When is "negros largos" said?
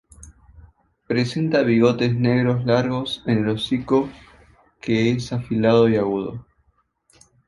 2.19-3.21